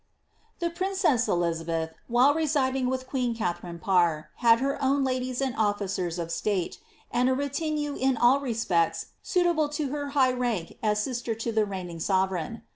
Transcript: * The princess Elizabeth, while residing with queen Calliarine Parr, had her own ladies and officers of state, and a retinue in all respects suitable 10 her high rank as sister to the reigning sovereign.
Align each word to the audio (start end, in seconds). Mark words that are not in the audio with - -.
* 0.31 0.59
The 0.61 0.71
princess 0.71 1.27
Elizabeth, 1.27 1.91
while 2.07 2.33
residing 2.33 2.87
with 2.89 3.05
queen 3.05 3.35
Calliarine 3.35 3.79
Parr, 3.79 4.31
had 4.37 4.59
her 4.59 4.81
own 4.83 5.03
ladies 5.03 5.41
and 5.41 5.55
officers 5.55 6.17
of 6.17 6.31
state, 6.31 6.79
and 7.11 7.29
a 7.29 7.35
retinue 7.35 7.93
in 7.93 8.17
all 8.17 8.39
respects 8.39 9.09
suitable 9.21 9.69
10 9.69 9.89
her 9.89 10.07
high 10.17 10.33
rank 10.33 10.79
as 10.81 11.03
sister 11.03 11.35
to 11.35 11.51
the 11.51 11.65
reigning 11.67 11.99
sovereign. 11.99 12.63